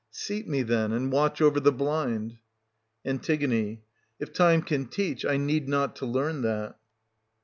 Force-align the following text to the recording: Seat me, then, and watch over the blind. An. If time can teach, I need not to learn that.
Seat 0.09 0.47
me, 0.47 0.63
then, 0.63 0.91
and 0.93 1.11
watch 1.11 1.43
over 1.43 1.59
the 1.59 1.71
blind. 1.71 2.39
An. 3.05 3.21
If 4.19 4.33
time 4.33 4.63
can 4.63 4.87
teach, 4.87 5.23
I 5.23 5.37
need 5.37 5.69
not 5.69 5.95
to 5.97 6.07
learn 6.07 6.41
that. 6.41 6.79